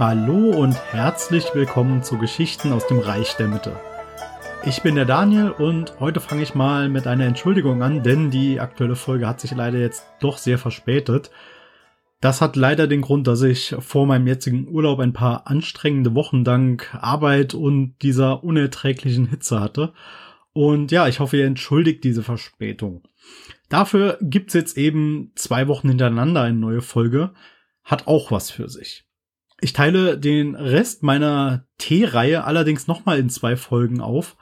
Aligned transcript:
Hallo 0.00 0.58
und 0.58 0.72
herzlich 0.94 1.44
willkommen 1.52 2.02
zu 2.02 2.16
Geschichten 2.16 2.72
aus 2.72 2.86
dem 2.86 3.00
Reich 3.00 3.36
der 3.36 3.48
Mitte. 3.48 3.78
Ich 4.64 4.80
bin 4.80 4.94
der 4.94 5.04
Daniel 5.04 5.50
und 5.50 6.00
heute 6.00 6.20
fange 6.20 6.42
ich 6.42 6.54
mal 6.54 6.88
mit 6.88 7.06
einer 7.06 7.26
Entschuldigung 7.26 7.82
an, 7.82 8.02
denn 8.02 8.30
die 8.30 8.60
aktuelle 8.60 8.96
Folge 8.96 9.28
hat 9.28 9.42
sich 9.42 9.50
leider 9.50 9.76
jetzt 9.76 10.06
doch 10.18 10.38
sehr 10.38 10.56
verspätet. 10.56 11.30
Das 12.22 12.40
hat 12.40 12.56
leider 12.56 12.86
den 12.86 13.02
Grund, 13.02 13.26
dass 13.26 13.42
ich 13.42 13.76
vor 13.78 14.06
meinem 14.06 14.26
jetzigen 14.26 14.68
Urlaub 14.68 15.00
ein 15.00 15.12
paar 15.12 15.46
anstrengende 15.46 16.14
Wochen 16.14 16.44
dank 16.44 16.96
Arbeit 16.98 17.52
und 17.52 17.96
dieser 18.00 18.42
unerträglichen 18.42 19.26
Hitze 19.26 19.60
hatte. 19.60 19.92
Und 20.54 20.92
ja, 20.92 21.08
ich 21.08 21.20
hoffe, 21.20 21.36
ihr 21.36 21.46
entschuldigt 21.46 22.04
diese 22.04 22.22
Verspätung. 22.22 23.02
Dafür 23.68 24.16
gibt's 24.22 24.54
jetzt 24.54 24.78
eben 24.78 25.32
zwei 25.34 25.68
Wochen 25.68 25.90
hintereinander 25.90 26.40
eine 26.40 26.56
neue 26.56 26.80
Folge. 26.80 27.34
Hat 27.84 28.06
auch 28.06 28.30
was 28.30 28.50
für 28.50 28.70
sich. 28.70 29.04
Ich 29.60 29.72
teile 29.72 30.18
den 30.18 30.54
Rest 30.54 31.02
meiner 31.02 31.66
T-Reihe 31.78 32.44
allerdings 32.44 32.86
nochmal 32.86 33.18
in 33.18 33.28
zwei 33.28 33.56
Folgen 33.56 34.00
auf. 34.00 34.36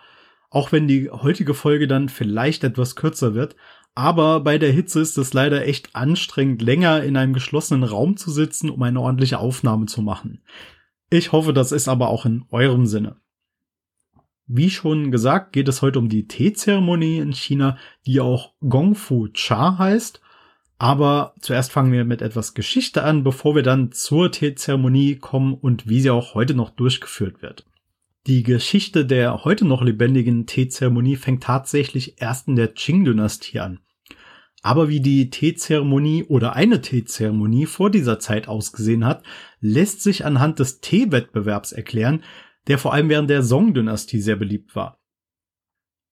Auch 0.51 0.73
wenn 0.73 0.89
die 0.89 1.11
heutige 1.11 1.55
Folge 1.55 1.87
dann 1.87 2.09
vielleicht 2.09 2.65
etwas 2.65 2.97
kürzer 2.97 3.35
wird. 3.35 3.57
Aber 3.95 4.41
bei 4.41 4.59
der 4.59 4.71
Hitze 4.71 5.01
ist 5.01 5.19
es 5.19 5.35
leider 5.35 5.67
echt 5.67 5.97
anstrengend, 5.97 6.63
länger 6.63 7.03
in 7.03 7.17
einem 7.17 7.33
geschlossenen 7.33 7.83
Raum 7.83 8.17
zu 8.17 8.31
sitzen, 8.31 8.71
um 8.71 8.83
eine 8.83 9.01
ordentliche 9.01 9.41
Aufnahme 9.41 9.87
zu 9.87 10.03
machen. 10.03 10.43
Ich 11.11 11.33
hoffe, 11.33 11.53
das 11.53 11.73
ist 11.73 11.89
aber 11.89 12.09
auch 12.09 12.25
in 12.25 12.45
eurem 12.51 12.87
Sinne. 12.87 13.17
Wie 14.47 14.71
schon 14.71 15.11
gesagt, 15.11 15.53
geht 15.53 15.69
es 15.69 15.83
heute 15.83 15.99
um 15.99 16.09
die 16.09 16.27
Teezeremonie 16.27 17.19
in 17.19 17.33
China, 17.33 17.77
die 18.07 18.21
auch 18.21 18.55
Gongfu 18.61 19.29
Cha 19.33 19.77
heißt. 19.79 20.23
Aber 20.79 21.35
zuerst 21.41 21.73
fangen 21.73 21.93
wir 21.93 22.05
mit 22.05 22.23
etwas 22.23 22.55
Geschichte 22.55 23.03
an, 23.03 23.25
bevor 23.25 23.57
wir 23.57 23.65
dann 23.65 23.91
zur 23.91 24.31
Teezeremonie 24.31 25.17
kommen 25.17 25.55
und 25.55 25.89
wie 25.89 26.01
sie 26.01 26.11
auch 26.11 26.35
heute 26.35 26.55
noch 26.55 26.71
durchgeführt 26.71 27.43
wird. 27.43 27.67
Die 28.29 28.45
Geschichte 28.45 29.05
der 29.05 29.45
heute 29.45 29.65
noch 29.65 29.83
lebendigen 29.83 30.47
Teezeremonie 30.47 31.17
fängt 31.17 31.43
tatsächlich 31.43 32.21
erst 32.21 32.47
in 32.47 32.57
der 32.57 32.69
Qing-Dynastie 32.69 33.59
an. 33.59 33.81
Aber 34.63 34.89
wie 34.89 35.01
die 35.01 35.31
Teezeremonie 35.31 36.25
oder 36.25 36.55
eine 36.55 36.81
Teezeremonie 36.81 37.67
vor 37.67 37.91
dieser 37.91 38.19
Zeit 38.19 38.49
ausgesehen 38.49 39.05
hat, 39.05 39.25
lässt 39.61 40.03
sich 40.03 40.25
anhand 40.25 40.59
des 40.59 40.81
Teewettbewerbs 40.81 41.73
erklären, 41.73 42.23
der 42.67 42.79
vor 42.79 42.93
allem 42.93 43.09
während 43.09 43.31
der 43.31 43.43
Song-Dynastie 43.43 44.21
sehr 44.21 44.37
beliebt 44.37 44.77
war. 44.77 45.01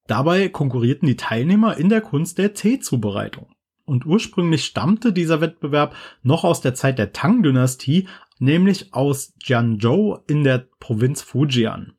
Dabei 0.06 0.48
konkurrierten 0.48 1.06
die 1.06 1.16
Teilnehmer 1.16 1.76
in 1.76 1.88
der 1.88 2.00
Kunst 2.00 2.38
der 2.38 2.54
Teezubereitung. 2.54 3.55
Und 3.86 4.04
ursprünglich 4.04 4.64
stammte 4.64 5.12
dieser 5.12 5.40
Wettbewerb 5.40 5.94
noch 6.22 6.44
aus 6.44 6.60
der 6.60 6.74
Zeit 6.74 6.98
der 6.98 7.12
Tang-Dynastie, 7.12 8.08
nämlich 8.38 8.92
aus 8.92 9.32
Jianzhou 9.42 10.18
in 10.26 10.44
der 10.44 10.66
Provinz 10.80 11.22
Fujian. 11.22 11.94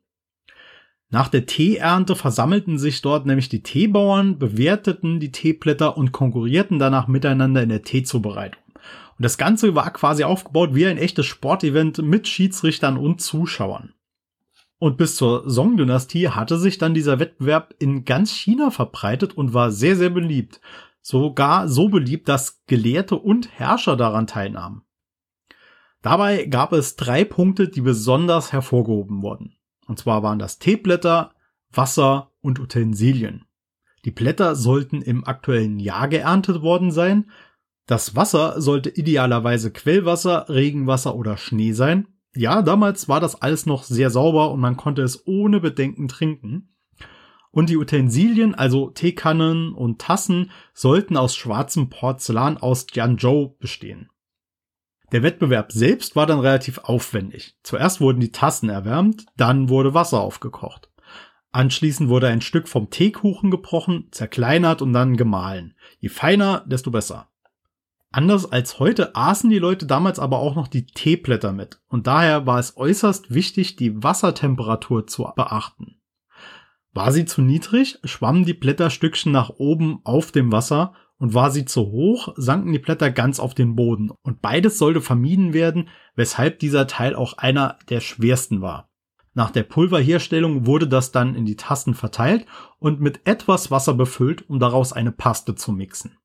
Nach 1.10 1.28
der 1.28 1.46
Teeernte 1.46 2.14
versammelten 2.14 2.78
sich 2.78 3.00
dort 3.00 3.24
nämlich 3.24 3.48
die 3.48 3.62
Teebauern, 3.62 4.38
bewerteten 4.38 5.18
die 5.18 5.32
Teeblätter 5.32 5.96
und 5.96 6.12
konkurrierten 6.12 6.78
danach 6.78 7.08
miteinander 7.08 7.62
in 7.62 7.70
der 7.70 7.82
Teezubereitung. 7.82 8.62
Und 8.74 9.24
das 9.24 9.38
Ganze 9.38 9.74
war 9.74 9.90
quasi 9.90 10.24
aufgebaut 10.24 10.74
wie 10.74 10.86
ein 10.86 10.98
echtes 10.98 11.24
Sportevent 11.24 11.98
mit 11.98 12.28
Schiedsrichtern 12.28 12.98
und 12.98 13.22
Zuschauern. 13.22 13.94
Und 14.78 14.96
bis 14.96 15.16
zur 15.16 15.50
Song-Dynastie 15.50 16.28
hatte 16.28 16.58
sich 16.58 16.78
dann 16.78 16.94
dieser 16.94 17.18
Wettbewerb 17.18 17.74
in 17.78 18.04
ganz 18.04 18.30
China 18.30 18.70
verbreitet 18.70 19.36
und 19.36 19.54
war 19.54 19.72
sehr, 19.72 19.96
sehr 19.96 20.10
beliebt. 20.10 20.60
Sogar 21.08 21.68
so 21.68 21.88
beliebt, 21.88 22.28
dass 22.28 22.62
Gelehrte 22.66 23.16
und 23.16 23.58
Herrscher 23.58 23.96
daran 23.96 24.26
teilnahmen. 24.26 24.82
Dabei 26.02 26.44
gab 26.44 26.72
es 26.72 26.96
drei 26.96 27.24
Punkte, 27.24 27.68
die 27.68 27.80
besonders 27.80 28.52
hervorgehoben 28.52 29.22
wurden. 29.22 29.56
Und 29.86 29.98
zwar 29.98 30.22
waren 30.22 30.38
das 30.38 30.58
Teeblätter, 30.58 31.32
Wasser 31.72 32.32
und 32.40 32.60
Utensilien. 32.60 33.46
Die 34.04 34.10
Blätter 34.10 34.54
sollten 34.54 35.00
im 35.00 35.24
aktuellen 35.24 35.78
Jahr 35.80 36.08
geerntet 36.08 36.60
worden 36.60 36.90
sein. 36.90 37.30
Das 37.86 38.14
Wasser 38.14 38.60
sollte 38.60 38.90
idealerweise 38.90 39.72
Quellwasser, 39.72 40.50
Regenwasser 40.50 41.14
oder 41.14 41.38
Schnee 41.38 41.72
sein 41.72 42.06
ja, 42.38 42.62
damals 42.62 43.08
war 43.08 43.20
das 43.20 43.42
alles 43.42 43.66
noch 43.66 43.82
sehr 43.82 44.10
sauber 44.10 44.52
und 44.52 44.60
man 44.60 44.76
konnte 44.76 45.02
es 45.02 45.26
ohne 45.26 45.60
Bedenken 45.60 46.06
trinken. 46.06 46.68
Und 47.58 47.70
die 47.70 47.76
Utensilien, 47.76 48.54
also 48.54 48.90
Teekannen 48.90 49.72
und 49.72 50.00
Tassen, 50.00 50.52
sollten 50.74 51.16
aus 51.16 51.34
schwarzem 51.34 51.90
Porzellan 51.90 52.56
aus 52.56 52.86
Jianzhou 52.92 53.56
bestehen. 53.58 54.10
Der 55.10 55.24
Wettbewerb 55.24 55.72
selbst 55.72 56.14
war 56.14 56.24
dann 56.24 56.38
relativ 56.38 56.78
aufwendig. 56.78 57.56
Zuerst 57.64 58.00
wurden 58.00 58.20
die 58.20 58.30
Tassen 58.30 58.68
erwärmt, 58.68 59.26
dann 59.36 59.68
wurde 59.68 59.92
Wasser 59.92 60.20
aufgekocht. 60.20 60.88
Anschließend 61.50 62.08
wurde 62.08 62.28
ein 62.28 62.42
Stück 62.42 62.68
vom 62.68 62.90
Teekuchen 62.90 63.50
gebrochen, 63.50 64.06
zerkleinert 64.12 64.80
und 64.80 64.92
dann 64.92 65.16
gemahlen. 65.16 65.74
Je 65.98 66.10
feiner, 66.10 66.64
desto 66.64 66.92
besser. 66.92 67.28
Anders 68.12 68.52
als 68.52 68.78
heute 68.78 69.16
aßen 69.16 69.50
die 69.50 69.58
Leute 69.58 69.84
damals 69.84 70.20
aber 70.20 70.38
auch 70.38 70.54
noch 70.54 70.68
die 70.68 70.86
Teeblätter 70.86 71.50
mit 71.50 71.80
und 71.88 72.06
daher 72.06 72.46
war 72.46 72.60
es 72.60 72.76
äußerst 72.76 73.34
wichtig, 73.34 73.74
die 73.74 74.00
Wassertemperatur 74.00 75.08
zu 75.08 75.28
beachten. 75.34 75.97
War 76.98 77.12
sie 77.12 77.26
zu 77.26 77.42
niedrig, 77.42 78.00
schwammen 78.02 78.44
die 78.44 78.54
Blätterstückchen 78.54 79.30
nach 79.30 79.50
oben 79.50 80.00
auf 80.02 80.32
dem 80.32 80.50
Wasser 80.50 80.94
und 81.16 81.32
war 81.32 81.52
sie 81.52 81.64
zu 81.64 81.82
hoch, 81.92 82.34
sanken 82.34 82.72
die 82.72 82.80
Blätter 82.80 83.12
ganz 83.12 83.38
auf 83.38 83.54
den 83.54 83.76
Boden 83.76 84.10
und 84.22 84.42
beides 84.42 84.78
sollte 84.78 85.00
vermieden 85.00 85.52
werden, 85.52 85.90
weshalb 86.16 86.58
dieser 86.58 86.88
Teil 86.88 87.14
auch 87.14 87.34
einer 87.34 87.78
der 87.88 88.00
schwersten 88.00 88.62
war. 88.62 88.90
Nach 89.32 89.52
der 89.52 89.62
Pulverherstellung 89.62 90.66
wurde 90.66 90.88
das 90.88 91.12
dann 91.12 91.36
in 91.36 91.44
die 91.44 91.54
Tassen 91.54 91.94
verteilt 91.94 92.46
und 92.80 93.00
mit 93.00 93.20
etwas 93.28 93.70
Wasser 93.70 93.94
befüllt, 93.94 94.50
um 94.50 94.58
daraus 94.58 94.92
eine 94.92 95.12
Paste 95.12 95.54
zu 95.54 95.70
mixen. 95.70 96.18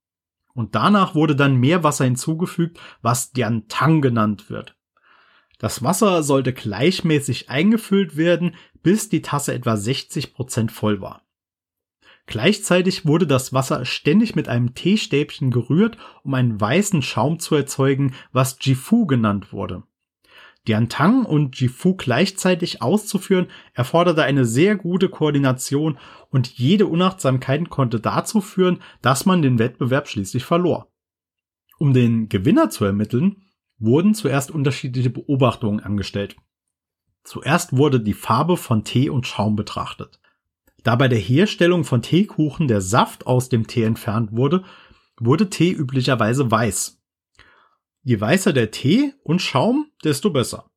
Und 0.56 0.74
danach 0.74 1.14
wurde 1.14 1.36
dann 1.36 1.56
mehr 1.56 1.84
Wasser 1.84 2.06
hinzugefügt, 2.06 2.80
was 3.04 3.32
Diantang 3.32 4.02
genannt 4.02 4.50
wird. 4.50 4.76
Das 5.60 5.84
Wasser 5.84 6.24
sollte 6.24 6.52
gleichmäßig 6.52 7.50
eingefüllt 7.50 8.18
werden, 8.18 8.56
bis 8.84 9.10
die 9.10 9.22
Tasse 9.22 9.54
etwa 9.54 9.76
60 9.76 10.34
Prozent 10.34 10.72
voll 10.72 11.02
war. 11.02 11.24
Gleichzeitig 12.26 13.06
wurde 13.06 13.28
das 13.28 13.52
Wasser 13.52 13.84
ständig 13.86 14.36
mit 14.36 14.48
einem 14.48 14.76
Teestäbchen 14.76 15.52
gerührt, 15.52 15.98
um 16.24 16.34
einen 16.34 16.60
weißen 16.60 17.02
Schaum 17.02 17.40
zu 17.40 17.56
erzeugen, 17.56 18.14
was 18.32 18.58
Jifu 18.62 19.06
genannt 19.06 19.52
wurde. 19.52 19.84
Diantang 20.68 21.26
und 21.26 21.60
Jifu 21.60 21.96
gleichzeitig 21.96 22.82
auszuführen, 22.82 23.48
erforderte 23.74 24.24
eine 24.24 24.46
sehr 24.46 24.78
gute 24.78 25.10
Koordination 25.10 25.98
und 26.30 26.48
jede 26.48 26.88
Unachtsamkeit 26.88 27.70
konnte 27.70 28.00
dazu 28.00 28.40
führen, 28.40 28.80
dass 29.02 29.26
man 29.26 29.42
den 29.42 29.60
Wettbewerb 29.60 30.08
schließlich 30.08 30.46
verlor. 30.46 30.90
Um 31.80 31.92
den 31.92 32.30
Gewinner 32.30 32.70
zu 32.70 32.86
ermitteln, 32.86 33.44
wurden 33.78 34.16
zuerst 34.16 34.52
unterschiedliche 34.52 35.10
Beobachtungen 35.10 35.82
angestellt. 35.82 36.38
Zuerst 37.24 37.76
wurde 37.76 38.00
die 38.00 38.14
Farbe 38.14 38.58
von 38.58 38.84
Tee 38.84 39.10
und 39.10 39.28
Schaum 39.28 39.56
betrachtet. 39.56 40.20
Da 40.84 40.96
bei 40.96 41.08
der 41.08 41.20
Herstellung 41.20 41.86
von 41.86 42.02
Teekuchen 42.02 42.68
der 42.68 42.82
Saft 42.82 43.26
aus 43.26 43.50
dem 43.50 43.68
Tee 43.68 43.84
entfernt 43.84 44.34
wurde, 44.34 44.64
wurde 45.18 45.50
Tee 45.50 45.72
üblicherweise 45.72 46.52
weiß. 46.52 47.02
Je 48.04 48.20
weißer 48.20 48.52
der 48.52 48.72
Tee 48.72 49.14
und 49.24 49.42
Schaum, 49.42 49.92
desto 50.04 50.30
besser. 50.30 50.70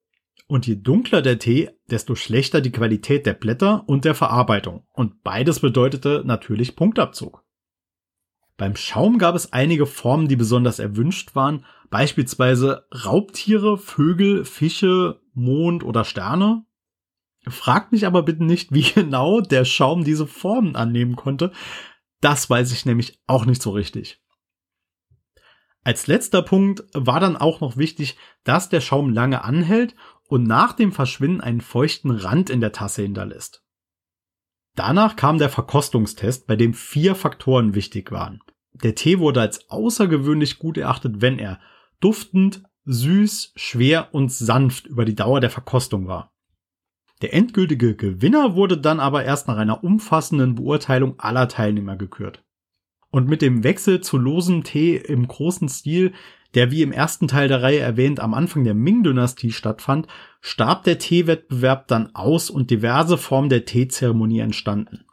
Und 0.47 0.69
je 0.69 0.77
dunkler 0.77 1.23
der 1.23 1.41
Tee, 1.41 1.71
desto 1.91 2.15
schlechter 2.15 2.61
die 2.61 2.71
Qualität 2.71 3.27
der 3.27 3.35
Blätter 3.35 3.83
und 3.89 4.05
der 4.05 4.15
Verarbeitung. 4.15 4.87
Und 4.93 5.25
beides 5.25 5.59
bedeutete 5.59 6.23
natürlich 6.25 6.77
Punktabzug. 6.77 7.43
Beim 8.57 8.75
Schaum 8.75 9.19
gab 9.19 9.35
es 9.35 9.53
einige 9.53 9.87
Formen, 9.87 10.29
die 10.29 10.37
besonders 10.37 10.79
erwünscht 10.79 11.35
waren, 11.35 11.65
beispielsweise 11.91 12.87
Raubtiere, 12.91 13.77
Vögel, 13.77 14.45
Fische, 14.45 15.21
Mond 15.35 15.85
oder 15.85 16.05
Sterne. 16.05 16.65
Fragt 17.47 17.93
mich 17.93 18.07
aber 18.07 18.23
bitte 18.23 18.45
nicht, 18.45 18.73
wie 18.73 18.83
genau 18.95 19.41
der 19.41 19.65
Schaum 19.65 20.05
diese 20.05 20.27
Formen 20.27 20.75
annehmen 20.75 21.17
konnte. 21.17 21.53
Das 22.21 22.49
weiß 22.49 22.73
ich 22.73 22.87
nämlich 22.87 23.21
auch 23.27 23.45
nicht 23.45 23.61
so 23.61 23.71
richtig. 23.71 24.23
Als 25.85 26.09
letzter 26.09 26.43
Punkt 26.43 26.83
war 26.95 27.21
dann 27.21 27.37
auch 27.37 27.61
noch 27.61 27.77
wichtig, 27.77 28.17
dass 28.43 28.69
der 28.69 28.81
Schaum 28.81 29.13
lange 29.13 29.45
anhält 29.45 29.95
und 30.27 30.43
nach 30.43 30.73
dem 30.73 30.91
Verschwinden 30.91 31.41
einen 31.41 31.61
feuchten 31.61 32.11
Rand 32.11 32.51
in 32.51 32.61
der 32.61 32.73
Tasse 32.73 33.03
hinterlässt. 33.03 33.66
Danach 34.77 35.17
kam 35.17 35.39
der 35.39 35.49
Verkostungstest, 35.49 36.47
bei 36.47 36.55
dem 36.55 36.75
vier 36.75 37.15
Faktoren 37.15 37.75
wichtig 37.75 38.13
waren. 38.13 38.41
Der 38.75 38.95
Tee 38.95 39.19
wurde 39.19 39.41
als 39.41 39.71
außergewöhnlich 39.71 40.59
gut 40.59 40.77
erachtet, 40.77 41.23
wenn 41.23 41.39
er 41.39 41.59
duftend, 42.01 42.63
süß, 42.85 43.55
schwer 43.57 44.15
und 44.15 44.31
sanft 44.31 44.87
über 44.87 45.07
die 45.07 45.15
Dauer 45.15 45.41
der 45.41 45.51
Verkostung 45.51 46.07
war. 46.07 46.31
Der 47.23 47.33
endgültige 47.33 47.97
Gewinner 47.97 48.55
wurde 48.55 48.77
dann 48.77 49.01
aber 49.01 49.25
erst 49.25 49.49
nach 49.49 49.57
einer 49.57 49.83
umfassenden 49.83 50.57
Beurteilung 50.57 51.19
aller 51.19 51.49
Teilnehmer 51.49 51.97
gekürt. 51.97 52.45
Und 53.11 53.29
mit 53.29 53.41
dem 53.41 53.65
Wechsel 53.65 54.03
zu 54.03 54.19
losem 54.19 54.63
Tee 54.63 54.97
im 54.97 55.27
großen 55.27 55.71
Stil, 55.71 56.13
der 56.57 56.71
wie 56.71 56.83
im 56.83 56.91
ersten 56.91 57.29
Teil 57.29 57.49
der 57.49 57.63
Reihe 57.63 57.81
erwähnt 57.81 58.19
am 58.19 58.35
Anfang 58.35 58.65
der 58.65 58.75
Ming-Dynastie 58.75 59.53
stattfand, 59.53 60.09
starb 60.41 60.85
der 60.85 60.99
Teewettbewerb 60.99 61.87
dann 61.87 62.15
aus 62.15 62.49
und 62.51 62.71
diverse 62.71 63.19
Formen 63.19 63.51
der 63.51 63.67
Teezeremonie 63.67 64.41
entstanden. 64.41 65.05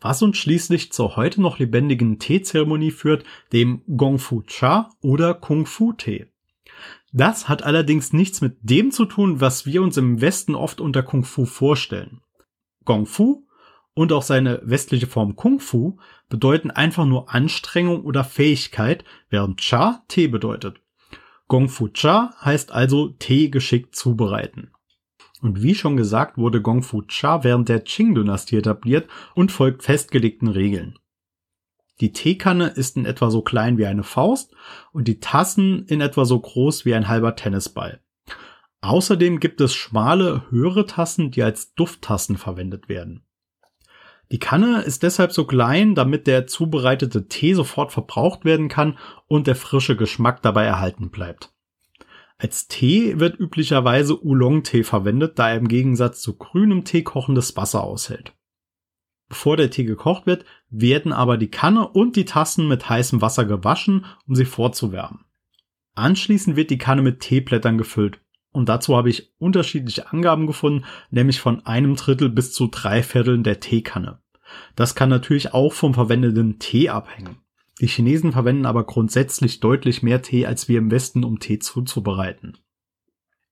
Was 0.00 0.22
uns 0.22 0.38
schließlich 0.38 0.92
zur 0.92 1.16
heute 1.16 1.42
noch 1.42 1.58
lebendigen 1.58 2.18
Teezeremonie 2.18 2.90
führt, 2.90 3.24
dem 3.52 3.82
Gongfu 3.96 4.42
Cha 4.46 4.90
oder 5.02 5.34
Kung 5.34 5.66
Fu 5.66 5.92
Tee. 5.92 6.26
Das 7.12 7.48
hat 7.48 7.62
allerdings 7.62 8.12
nichts 8.12 8.40
mit 8.40 8.56
dem 8.62 8.90
zu 8.90 9.04
tun, 9.04 9.40
was 9.40 9.66
wir 9.66 9.82
uns 9.82 9.96
im 9.96 10.20
Westen 10.20 10.54
oft 10.54 10.80
unter 10.80 11.02
Kung 11.02 11.24
Fu 11.24 11.44
vorstellen. 11.44 12.20
Gong 12.84 13.04
Fu 13.04 13.45
und 13.96 14.12
auch 14.12 14.22
seine 14.22 14.60
westliche 14.62 15.06
Form 15.06 15.36
Kung 15.36 15.58
Fu 15.58 15.96
bedeuten 16.28 16.70
einfach 16.70 17.06
nur 17.06 17.34
Anstrengung 17.34 18.04
oder 18.04 18.24
Fähigkeit, 18.24 19.04
während 19.30 19.60
Cha 19.60 20.04
Tee 20.06 20.28
bedeutet. 20.28 20.82
Gong 21.48 21.70
Fu 21.70 21.88
Cha 21.88 22.34
heißt 22.42 22.72
also 22.72 23.08
Tee 23.08 23.48
geschickt 23.48 23.96
zubereiten. 23.96 24.70
Und 25.40 25.62
wie 25.62 25.74
schon 25.74 25.96
gesagt, 25.96 26.36
wurde 26.36 26.60
Gong 26.60 26.82
Fu 26.82 27.02
Cha 27.02 27.42
während 27.42 27.70
der 27.70 27.82
Qing-Dynastie 27.82 28.58
etabliert 28.58 29.08
und 29.34 29.50
folgt 29.50 29.82
festgelegten 29.82 30.48
Regeln. 30.48 30.98
Die 32.00 32.12
Teekanne 32.12 32.66
ist 32.66 32.98
in 32.98 33.06
etwa 33.06 33.30
so 33.30 33.40
klein 33.40 33.78
wie 33.78 33.86
eine 33.86 34.02
Faust 34.02 34.54
und 34.92 35.08
die 35.08 35.20
Tassen 35.20 35.86
in 35.86 36.02
etwa 36.02 36.26
so 36.26 36.38
groß 36.38 36.84
wie 36.84 36.94
ein 36.94 37.08
halber 37.08 37.34
Tennisball. 37.34 38.02
Außerdem 38.82 39.40
gibt 39.40 39.62
es 39.62 39.74
schmale, 39.74 40.42
höhere 40.50 40.84
Tassen, 40.84 41.30
die 41.30 41.42
als 41.42 41.72
Dufttassen 41.72 42.36
verwendet 42.36 42.90
werden. 42.90 43.25
Die 44.32 44.38
Kanne 44.38 44.82
ist 44.82 45.02
deshalb 45.02 45.32
so 45.32 45.46
klein, 45.46 45.94
damit 45.94 46.26
der 46.26 46.46
zubereitete 46.46 47.28
Tee 47.28 47.54
sofort 47.54 47.92
verbraucht 47.92 48.44
werden 48.44 48.68
kann 48.68 48.98
und 49.28 49.46
der 49.46 49.54
frische 49.54 49.96
Geschmack 49.96 50.42
dabei 50.42 50.64
erhalten 50.64 51.10
bleibt. 51.10 51.52
Als 52.38 52.68
Tee 52.68 53.18
wird 53.18 53.38
üblicherweise 53.38 54.22
Oolong-Tee 54.22 54.82
verwendet, 54.82 55.38
da 55.38 55.50
er 55.50 55.56
im 55.56 55.68
Gegensatz 55.68 56.20
zu 56.20 56.36
grünem 56.36 56.84
Tee 56.84 57.02
kochendes 57.02 57.56
Wasser 57.56 57.82
aushält. 57.82 58.34
Bevor 59.28 59.56
der 59.56 59.70
Tee 59.70 59.84
gekocht 59.84 60.26
wird, 60.26 60.44
werden 60.68 61.12
aber 61.12 61.38
die 61.38 61.50
Kanne 61.50 61.88
und 61.88 62.14
die 62.16 62.26
Tassen 62.26 62.68
mit 62.68 62.88
heißem 62.88 63.22
Wasser 63.22 63.44
gewaschen, 63.44 64.04
um 64.26 64.34
sie 64.34 64.44
vorzuwärmen. 64.44 65.24
Anschließend 65.94 66.56
wird 66.56 66.70
die 66.70 66.78
Kanne 66.78 67.02
mit 67.02 67.20
Teeblättern 67.20 67.78
gefüllt. 67.78 68.20
Und 68.56 68.70
dazu 68.70 68.96
habe 68.96 69.10
ich 69.10 69.34
unterschiedliche 69.36 70.10
Angaben 70.10 70.46
gefunden, 70.46 70.86
nämlich 71.10 71.42
von 71.42 71.66
einem 71.66 71.94
Drittel 71.94 72.30
bis 72.30 72.54
zu 72.54 72.68
drei 72.68 73.02
Vierteln 73.02 73.42
der 73.42 73.60
Teekanne. 73.60 74.18
Das 74.74 74.94
kann 74.94 75.10
natürlich 75.10 75.52
auch 75.52 75.74
vom 75.74 75.92
verwendeten 75.92 76.58
Tee 76.58 76.88
abhängen. 76.88 77.36
Die 77.82 77.86
Chinesen 77.86 78.32
verwenden 78.32 78.64
aber 78.64 78.84
grundsätzlich 78.84 79.60
deutlich 79.60 80.02
mehr 80.02 80.22
Tee 80.22 80.46
als 80.46 80.68
wir 80.68 80.78
im 80.78 80.90
Westen, 80.90 81.22
um 81.22 81.38
Tee 81.38 81.58
zuzubereiten. 81.58 82.56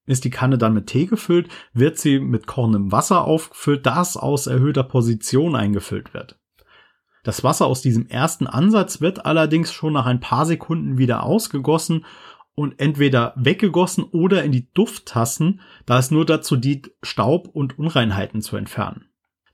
Ist 0.07 0.23
die 0.23 0.31
Kanne 0.31 0.57
dann 0.57 0.73
mit 0.73 0.87
Tee 0.87 1.05
gefüllt, 1.05 1.49
wird 1.71 1.99
sie 1.99 2.19
mit 2.19 2.47
kochendem 2.47 2.91
Wasser 2.91 3.25
aufgefüllt, 3.25 3.85
das 3.85 4.17
aus 4.17 4.47
erhöhter 4.47 4.83
Position 4.83 5.55
eingefüllt 5.55 6.15
wird. 6.15 6.39
Das 7.21 7.43
Wasser 7.43 7.67
aus 7.67 7.83
diesem 7.83 8.07
ersten 8.07 8.47
Ansatz 8.47 9.01
wird 9.01 9.27
allerdings 9.27 9.71
schon 9.71 9.93
nach 9.93 10.07
ein 10.07 10.19
paar 10.19 10.47
Sekunden 10.47 10.97
wieder 10.97 11.21
ausgegossen 11.21 12.05
und 12.55 12.79
entweder 12.79 13.33
weggegossen 13.35 14.03
oder 14.05 14.43
in 14.43 14.51
die 14.51 14.71
Dufttassen, 14.73 15.59
da 15.85 15.99
es 15.99 16.09
nur 16.09 16.25
dazu 16.25 16.55
dient, 16.55 16.91
Staub 17.03 17.49
und 17.49 17.77
Unreinheiten 17.77 18.41
zu 18.41 18.55
entfernen. 18.55 19.05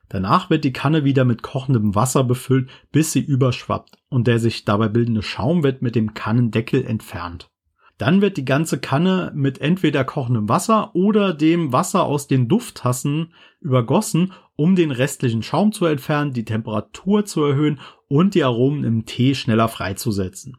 Danach 0.08 0.50
wird 0.50 0.64
die 0.64 0.74
Kanne 0.74 1.04
wieder 1.04 1.26
mit 1.26 1.42
kochendem 1.42 1.96
Wasser 1.96 2.24
befüllt, 2.24 2.70
bis 2.92 3.12
sie 3.12 3.22
überschwappt 3.22 3.98
und 4.10 4.28
der 4.28 4.40
sich 4.40 4.66
dabei 4.66 4.90
bildende 4.90 5.24
Schaum 5.24 5.64
wird 5.64 5.82
mit 5.82 5.96
dem 5.96 6.14
Kannendeckel 6.14 6.86
entfernt. 6.86 7.50
Dann 7.98 8.22
wird 8.22 8.36
die 8.38 8.46
ganze 8.46 8.80
Kanne 8.80 9.32
mit 9.36 9.62
entweder 9.62 10.04
kochendem 10.04 10.50
Wasser 10.50 10.96
oder 10.96 11.34
dem 11.34 11.72
Wasser 11.72 12.04
aus 12.04 12.28
den 12.28 12.48
Dufttassen 12.48 13.34
übergossen, 13.62 14.34
um 14.56 14.76
den 14.76 14.92
restlichen 14.92 15.44
Schaum 15.44 15.72
zu 15.72 15.86
entfernen, 15.86 16.34
die 16.34 16.44
Temperatur 16.44 17.26
zu 17.26 17.44
erhöhen 17.44 17.80
und 18.08 18.36
die 18.36 18.44
Aromen 18.44 18.84
im 18.84 19.06
Tee 19.06 19.34
schneller 19.34 19.68
freizusetzen. 19.70 20.58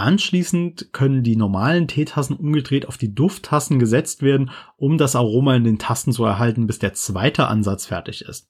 Anschließend 0.00 0.94
können 0.94 1.22
die 1.22 1.36
normalen 1.36 1.86
Teetassen 1.86 2.34
umgedreht 2.34 2.88
auf 2.88 2.96
die 2.96 3.14
Dufttassen 3.14 3.78
gesetzt 3.78 4.22
werden, 4.22 4.50
um 4.78 4.96
das 4.96 5.14
Aroma 5.14 5.54
in 5.54 5.64
den 5.64 5.78
Tassen 5.78 6.14
zu 6.14 6.24
erhalten, 6.24 6.66
bis 6.66 6.78
der 6.78 6.94
zweite 6.94 7.48
Ansatz 7.48 7.84
fertig 7.84 8.22
ist. 8.22 8.48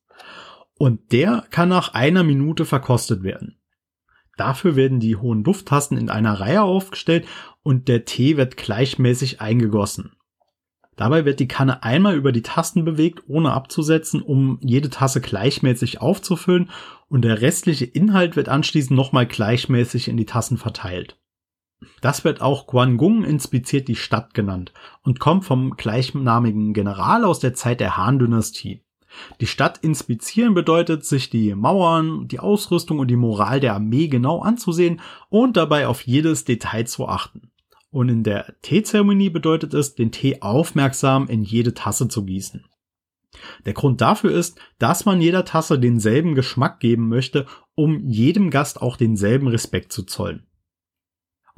Und 0.78 1.10
der 1.10 1.44
kann 1.50 1.68
nach 1.68 1.92
einer 1.92 2.22
Minute 2.22 2.64
verkostet 2.64 3.24
werden. 3.24 3.58
Dafür 4.36 4.76
werden 4.76 5.00
die 5.00 5.16
hohen 5.16 5.42
Dufttassen 5.42 5.98
in 5.98 6.08
einer 6.08 6.38
Reihe 6.38 6.62
aufgestellt 6.62 7.26
und 7.64 7.88
der 7.88 8.04
Tee 8.04 8.36
wird 8.36 8.56
gleichmäßig 8.56 9.40
eingegossen. 9.40 10.12
Dabei 10.94 11.24
wird 11.24 11.40
die 11.40 11.48
Kanne 11.48 11.82
einmal 11.82 12.14
über 12.14 12.30
die 12.30 12.42
Tasten 12.42 12.84
bewegt, 12.84 13.24
ohne 13.26 13.50
abzusetzen, 13.50 14.22
um 14.22 14.60
jede 14.62 14.88
Tasse 14.88 15.20
gleichmäßig 15.20 16.00
aufzufüllen 16.00 16.70
und 17.08 17.22
der 17.22 17.40
restliche 17.42 17.86
Inhalt 17.86 18.36
wird 18.36 18.48
anschließend 18.48 18.96
nochmal 18.96 19.26
gleichmäßig 19.26 20.06
in 20.06 20.16
die 20.16 20.26
Tassen 20.26 20.56
verteilt. 20.56 21.16
Das 22.00 22.24
wird 22.24 22.40
auch 22.40 22.66
Guanggung 22.66 23.24
inspiziert 23.24 23.88
die 23.88 23.96
Stadt 23.96 24.34
genannt 24.34 24.72
und 25.02 25.18
kommt 25.18 25.44
vom 25.44 25.72
gleichnamigen 25.72 26.74
General 26.74 27.24
aus 27.24 27.40
der 27.40 27.54
Zeit 27.54 27.80
der 27.80 27.96
Han-Dynastie. 27.96 28.82
Die 29.40 29.46
Stadt 29.46 29.78
inspizieren 29.78 30.54
bedeutet, 30.54 31.04
sich 31.04 31.30
die 31.30 31.54
Mauern, 31.54 32.28
die 32.28 32.38
Ausrüstung 32.38 32.98
und 32.98 33.08
die 33.08 33.16
Moral 33.16 33.60
der 33.60 33.74
Armee 33.74 34.08
genau 34.08 34.40
anzusehen 34.40 35.00
und 35.28 35.56
dabei 35.56 35.88
auf 35.88 36.02
jedes 36.02 36.44
Detail 36.44 36.84
zu 36.84 37.08
achten. 37.08 37.50
Und 37.90 38.08
in 38.08 38.22
der 38.22 38.54
Teezeremonie 38.62 39.30
bedeutet 39.30 39.74
es, 39.74 39.96
den 39.96 40.12
Tee 40.12 40.42
aufmerksam 40.42 41.26
in 41.26 41.42
jede 41.42 41.74
Tasse 41.74 42.06
zu 42.08 42.24
gießen. 42.24 42.64
Der 43.64 43.72
Grund 43.72 44.00
dafür 44.00 44.32
ist, 44.32 44.58
dass 44.78 45.04
man 45.04 45.20
jeder 45.20 45.44
Tasse 45.44 45.78
denselben 45.78 46.34
Geschmack 46.34 46.78
geben 46.78 47.08
möchte, 47.08 47.46
um 47.74 48.06
jedem 48.08 48.50
Gast 48.50 48.80
auch 48.80 48.96
denselben 48.96 49.48
Respekt 49.48 49.92
zu 49.92 50.04
zollen. 50.04 50.46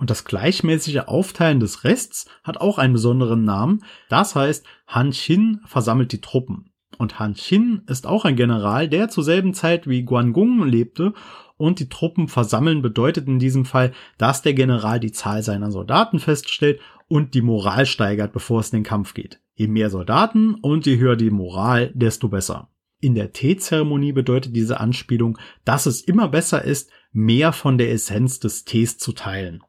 Und 0.03 0.11
das 0.11 0.25
gleichmäßige 0.25 1.03
Aufteilen 1.07 1.61
des 1.61 1.85
Rests 1.85 2.27
hat 2.43 2.57
auch 2.57 2.79
einen 2.79 2.95
besonderen 2.95 3.45
Namen. 3.45 3.85
Das 4.09 4.35
heißt, 4.35 4.67
Han 4.89 5.13
Xin 5.13 5.61
versammelt 5.65 6.11
die 6.11 6.21
Truppen. 6.21 6.73
Und 6.99 7.21
Han 7.21 7.35
Xin 7.35 7.83
ist 7.87 8.09
auch 8.09 8.25
ein 8.25 8.35
General, 8.35 8.89
der 8.89 9.11
zur 9.11 9.23
selben 9.23 9.55
Zeit 9.55 9.87
wie 9.87 10.03
Guanggung 10.03 10.67
lebte 10.67 11.13
und 11.57 11.79
die 11.79 11.89
Truppen 11.89 12.27
versammeln 12.27 12.83
bedeutet 12.83 13.29
in 13.29 13.39
diesem 13.39 13.65
Fall, 13.65 13.93
dass 14.19 14.43
der 14.43 14.55
General 14.55 14.99
die 14.99 15.13
Zahl 15.13 15.45
seiner 15.45 15.71
Soldaten 15.71 16.19
feststellt 16.19 16.81
und 17.07 17.35
die 17.35 17.43
Moral 17.43 17.87
steigert, 17.87 18.33
bevor 18.33 18.59
es 18.59 18.71
in 18.71 18.79
den 18.79 18.85
Kampf 18.85 19.15
geht. 19.15 19.41
Je 19.55 19.69
mehr 19.69 19.89
Soldaten 19.89 20.57
und 20.57 20.85
je 20.85 20.99
höher 20.99 21.15
die 21.15 21.31
Moral, 21.31 21.93
desto 21.95 22.27
besser. 22.27 22.71
In 22.99 23.15
der 23.15 23.33
Teezeremonie 23.33 24.11
bedeutet 24.11 24.57
diese 24.57 24.81
Anspielung, 24.81 25.39
dass 25.65 25.87
es 25.87 26.01
immer 26.01 26.27
besser 26.27 26.65
ist, 26.65 26.91
mehr 27.13 27.53
von 27.53 27.79
der 27.79 27.93
Essenz 27.93 28.41
des 28.41 28.65
Tees 28.65 28.99
zu 28.99 29.13
teilen. 29.13 29.63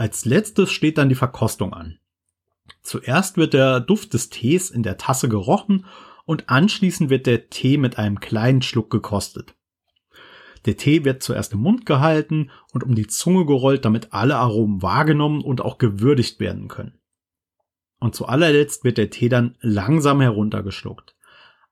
Als 0.00 0.24
letztes 0.24 0.72
steht 0.72 0.96
dann 0.96 1.10
die 1.10 1.14
Verkostung 1.14 1.74
an. 1.74 1.98
Zuerst 2.80 3.36
wird 3.36 3.52
der 3.52 3.80
Duft 3.80 4.14
des 4.14 4.30
Tees 4.30 4.70
in 4.70 4.82
der 4.82 4.96
Tasse 4.96 5.28
gerochen 5.28 5.84
und 6.24 6.48
anschließend 6.48 7.10
wird 7.10 7.26
der 7.26 7.50
Tee 7.50 7.76
mit 7.76 7.98
einem 7.98 8.18
kleinen 8.18 8.62
Schluck 8.62 8.88
gekostet. 8.88 9.54
Der 10.64 10.78
Tee 10.78 11.04
wird 11.04 11.22
zuerst 11.22 11.52
im 11.52 11.58
Mund 11.58 11.84
gehalten 11.84 12.50
und 12.72 12.82
um 12.82 12.94
die 12.94 13.08
Zunge 13.08 13.44
gerollt, 13.44 13.84
damit 13.84 14.14
alle 14.14 14.36
Aromen 14.36 14.80
wahrgenommen 14.80 15.42
und 15.42 15.60
auch 15.60 15.76
gewürdigt 15.76 16.40
werden 16.40 16.68
können. 16.68 16.98
Und 17.98 18.14
zu 18.14 18.24
allerletzt 18.24 18.84
wird 18.84 18.96
der 18.96 19.10
Tee 19.10 19.28
dann 19.28 19.58
langsam 19.60 20.22
heruntergeschluckt. 20.22 21.14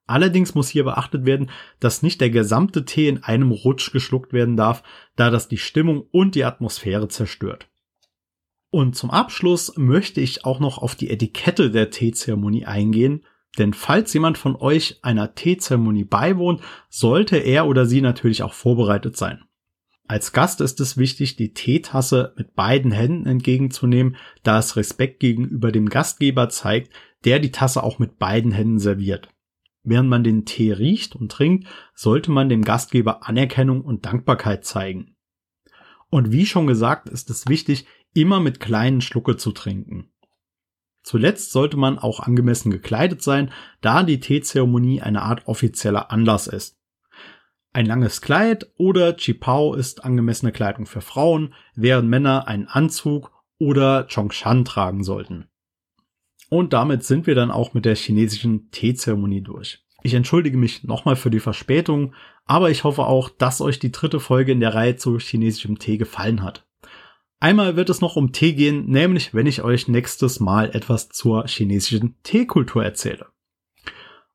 Allerdings 0.06 0.54
muss 0.54 0.68
hier 0.68 0.84
beachtet 0.84 1.24
werden, 1.24 1.50
dass 1.80 2.02
nicht 2.02 2.20
der 2.20 2.28
gesamte 2.28 2.84
Tee 2.84 3.08
in 3.08 3.24
einem 3.24 3.52
Rutsch 3.52 3.90
geschluckt 3.90 4.34
werden 4.34 4.58
darf, 4.58 4.82
da 5.16 5.30
das 5.30 5.48
die 5.48 5.56
Stimmung 5.56 6.02
und 6.12 6.34
die 6.34 6.44
Atmosphäre 6.44 7.08
zerstört. 7.08 7.67
Und 8.70 8.96
zum 8.96 9.10
Abschluss 9.10 9.76
möchte 9.76 10.20
ich 10.20 10.44
auch 10.44 10.60
noch 10.60 10.78
auf 10.78 10.94
die 10.94 11.10
Etikette 11.10 11.70
der 11.70 11.90
Teezeremonie 11.90 12.66
eingehen, 12.66 13.24
denn 13.58 13.72
falls 13.72 14.12
jemand 14.12 14.38
von 14.38 14.56
euch 14.56 14.98
einer 15.02 15.34
Teezeremonie 15.34 16.04
beiwohnt, 16.04 16.60
sollte 16.88 17.38
er 17.38 17.66
oder 17.66 17.86
sie 17.86 18.00
natürlich 18.00 18.42
auch 18.42 18.52
vorbereitet 18.52 19.16
sein. 19.16 19.42
Als 20.06 20.32
Gast 20.32 20.60
ist 20.60 20.80
es 20.80 20.96
wichtig, 20.96 21.36
die 21.36 21.52
Teetasse 21.52 22.32
mit 22.36 22.54
beiden 22.54 22.92
Händen 22.92 23.26
entgegenzunehmen, 23.26 24.16
da 24.42 24.58
es 24.58 24.76
Respekt 24.76 25.20
gegenüber 25.20 25.70
dem 25.70 25.88
Gastgeber 25.88 26.48
zeigt, 26.48 26.92
der 27.24 27.38
die 27.40 27.52
Tasse 27.52 27.82
auch 27.82 27.98
mit 27.98 28.18
beiden 28.18 28.52
Händen 28.52 28.78
serviert. 28.78 29.28
Während 29.82 30.08
man 30.08 30.24
den 30.24 30.44
Tee 30.44 30.72
riecht 30.72 31.14
und 31.14 31.32
trinkt, 31.32 31.68
sollte 31.94 32.30
man 32.30 32.48
dem 32.48 32.62
Gastgeber 32.62 33.28
Anerkennung 33.28 33.82
und 33.82 34.06
Dankbarkeit 34.06 34.64
zeigen. 34.64 35.16
Und 36.10 36.32
wie 36.32 36.46
schon 36.46 36.66
gesagt, 36.66 37.08
ist 37.08 37.28
es 37.28 37.46
wichtig, 37.48 37.86
immer 38.14 38.40
mit 38.40 38.60
kleinen 38.60 39.00
Schlucke 39.00 39.36
zu 39.36 39.52
trinken. 39.52 40.10
Zuletzt 41.02 41.52
sollte 41.52 41.76
man 41.76 41.98
auch 41.98 42.20
angemessen 42.20 42.70
gekleidet 42.70 43.22
sein, 43.22 43.50
da 43.80 44.02
die 44.02 44.20
Teezeremonie 44.20 45.00
eine 45.00 45.22
Art 45.22 45.46
offizieller 45.46 46.10
Anlass 46.10 46.46
ist. 46.46 46.78
Ein 47.72 47.86
langes 47.86 48.20
Kleid 48.20 48.70
oder 48.76 49.16
Chipao 49.16 49.74
ist 49.74 50.04
angemessene 50.04 50.52
Kleidung 50.52 50.86
für 50.86 51.00
Frauen, 51.00 51.54
während 51.74 52.08
Männer 52.08 52.48
einen 52.48 52.66
Anzug 52.66 53.32
oder 53.58 54.06
Chongshan 54.12 54.64
tragen 54.64 55.02
sollten. 55.02 55.48
Und 56.50 56.72
damit 56.72 57.04
sind 57.04 57.26
wir 57.26 57.34
dann 57.34 57.50
auch 57.50 57.74
mit 57.74 57.84
der 57.84 57.96
chinesischen 57.96 58.70
Teezeremonie 58.70 59.42
durch. 59.42 59.84
Ich 60.02 60.14
entschuldige 60.14 60.56
mich 60.56 60.84
nochmal 60.84 61.16
für 61.16 61.30
die 61.30 61.40
Verspätung, 61.40 62.14
aber 62.44 62.70
ich 62.70 62.84
hoffe 62.84 63.04
auch, 63.06 63.28
dass 63.28 63.60
euch 63.60 63.78
die 63.78 63.92
dritte 63.92 64.20
Folge 64.20 64.52
in 64.52 64.60
der 64.60 64.74
Reihe 64.74 64.96
zu 64.96 65.18
chinesischem 65.18 65.78
Tee 65.78 65.98
gefallen 65.98 66.42
hat. 66.42 66.67
Einmal 67.40 67.76
wird 67.76 67.88
es 67.88 68.00
noch 68.00 68.16
um 68.16 68.32
Tee 68.32 68.52
gehen, 68.52 68.86
nämlich 68.86 69.32
wenn 69.32 69.46
ich 69.46 69.62
euch 69.62 69.86
nächstes 69.86 70.40
Mal 70.40 70.70
etwas 70.74 71.08
zur 71.08 71.46
chinesischen 71.46 72.16
Teekultur 72.24 72.84
erzähle. 72.84 73.26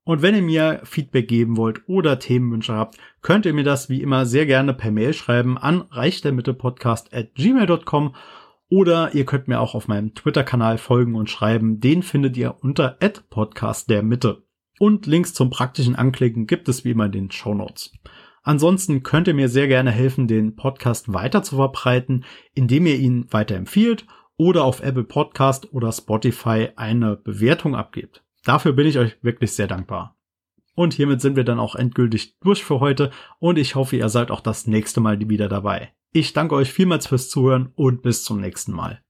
Und 0.05 0.21
wenn 0.21 0.35
ihr 0.35 0.41
mir 0.41 0.81
Feedback 0.83 1.27
geben 1.27 1.57
wollt 1.57 1.81
oder 1.87 2.19
Themenwünsche 2.19 2.73
habt, 2.73 2.97
könnt 3.21 3.45
ihr 3.45 3.53
mir 3.53 3.63
das 3.63 3.89
wie 3.89 4.01
immer 4.01 4.25
sehr 4.25 4.45
gerne 4.45 4.73
per 4.73 4.91
Mail 4.91 5.13
schreiben 5.13 5.57
an 5.57 5.81
reichdermittepodcast 5.91 7.13
at 7.13 7.35
gmail.com 7.35 8.15
oder 8.69 9.13
ihr 9.13 9.25
könnt 9.25 9.47
mir 9.47 9.59
auch 9.59 9.75
auf 9.75 9.87
meinem 9.87 10.13
Twitter-Kanal 10.13 10.77
folgen 10.77 11.15
und 11.15 11.29
schreiben. 11.29 11.79
Den 11.79 12.03
findet 12.03 12.35
ihr 12.37 12.55
unter 12.61 12.97
podcast 13.29 13.89
der 13.89 14.03
Mitte. 14.03 14.43
Und 14.79 15.05
Links 15.05 15.33
zum 15.33 15.49
praktischen 15.49 15.95
Anklicken 15.95 16.47
gibt 16.47 16.67
es 16.67 16.83
wie 16.83 16.91
immer 16.91 17.05
in 17.05 17.11
den 17.11 17.31
Show 17.31 17.53
Notes. 17.53 17.93
Ansonsten 18.43 19.03
könnt 19.03 19.27
ihr 19.27 19.33
mir 19.33 19.49
sehr 19.49 19.67
gerne 19.67 19.91
helfen, 19.91 20.27
den 20.27 20.55
Podcast 20.55 21.13
weiter 21.13 21.43
zu 21.43 21.55
verbreiten, 21.55 22.25
indem 22.53 22.85
ihr 22.85 22.99
ihn 22.99 23.25
weiterempfiehlt 23.31 24.05
oder 24.35 24.65
auf 24.65 24.81
Apple 24.81 25.05
Podcast 25.05 25.73
oder 25.73 25.91
Spotify 25.91 26.69
eine 26.75 27.15
Bewertung 27.15 27.75
abgebt. 27.75 28.23
Dafür 28.43 28.73
bin 28.73 28.87
ich 28.87 28.99
euch 28.99 29.15
wirklich 29.21 29.53
sehr 29.53 29.67
dankbar. 29.67 30.17
Und 30.75 30.93
hiermit 30.93 31.21
sind 31.21 31.35
wir 31.35 31.43
dann 31.43 31.59
auch 31.59 31.75
endgültig 31.75 32.37
durch 32.39 32.63
für 32.63 32.79
heute 32.79 33.11
und 33.39 33.57
ich 33.57 33.75
hoffe, 33.75 33.95
ihr 33.95 34.09
seid 34.09 34.31
auch 34.31 34.41
das 34.41 34.67
nächste 34.67 35.01
Mal 35.01 35.19
wieder 35.29 35.47
dabei. 35.47 35.93
Ich 36.11 36.33
danke 36.33 36.55
euch 36.55 36.73
vielmals 36.73 37.07
fürs 37.07 37.29
Zuhören 37.29 37.71
und 37.75 38.01
bis 38.01 38.23
zum 38.23 38.41
nächsten 38.41 38.71
Mal. 38.71 39.02